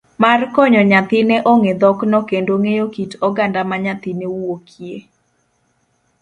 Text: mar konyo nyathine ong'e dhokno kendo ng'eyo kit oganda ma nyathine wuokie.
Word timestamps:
mar 0.21 0.39
konyo 0.55 0.81
nyathine 0.91 1.35
ong'e 1.51 1.73
dhokno 1.81 2.19
kendo 2.29 2.53
ng'eyo 2.61 2.85
kit 2.95 3.11
oganda 3.27 3.61
ma 3.69 3.77
nyathine 3.85 4.25
wuokie. 4.35 4.97